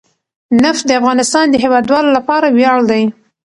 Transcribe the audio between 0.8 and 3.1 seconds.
د افغانستان د هیوادوالو لپاره ویاړ دی.